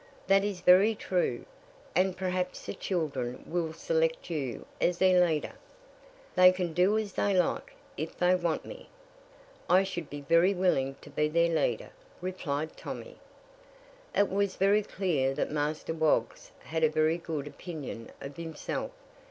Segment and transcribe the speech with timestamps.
[0.25, 1.45] "That is very true;
[1.95, 5.51] and perhaps the children will select you as their leader."
[6.33, 7.75] "They can do as they like.
[7.97, 8.89] If they want me,
[9.69, 13.17] I should be very willing to be their leader," replied Tommy.
[14.15, 18.89] It was very clear that Master Woggs had a very good opinion of himself.